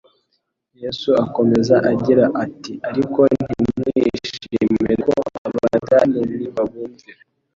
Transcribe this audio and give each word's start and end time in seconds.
Yesu 0.81 1.09
akomeza 1.25 1.75
agira 1.91 2.25
ati: 2.43 2.73
«Ariko 2.89 3.19
ntimwishimire 3.45 4.95
ko 5.05 5.13
abadaimoni 5.47 6.45
babumvira. 6.55 7.21